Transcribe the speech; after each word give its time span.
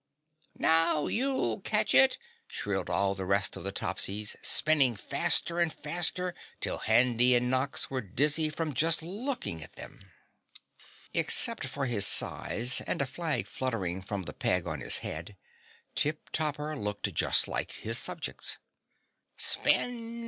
"Now 0.57 1.05
you'll 1.05 1.59
catch 1.61 1.93
it!" 1.93 2.17
shrilled 2.47 2.89
all 2.89 3.13
the 3.13 3.23
rest 3.23 3.55
of 3.55 3.63
the 3.63 3.71
Topsies, 3.71 4.35
spinning 4.41 4.95
faster 4.95 5.59
and 5.59 5.71
faster 5.71 6.33
till 6.59 6.79
Handy 6.79 7.35
and 7.35 7.51
Nox 7.51 7.91
were 7.91 8.01
dizzy 8.01 8.49
just 8.73 8.99
from 9.01 9.07
looking 9.09 9.61
at 9.61 9.73
them. 9.73 9.99
Except 11.13 11.67
for 11.67 11.85
his 11.85 12.07
size 12.07 12.81
and 12.87 12.99
a 12.99 13.05
flag 13.05 13.45
fluttering 13.45 14.01
from 14.01 14.23
the 14.23 14.33
peg 14.33 14.65
on 14.65 14.79
his 14.79 14.97
head, 15.05 15.37
Tip 15.93 16.31
Topper 16.31 16.75
looked 16.75 17.13
just 17.13 17.47
like 17.47 17.69
his 17.73 17.99
subjects. 17.99 18.57
"Spin! 19.37 20.19